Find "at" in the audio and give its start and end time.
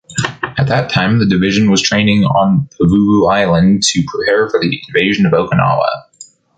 0.57-0.67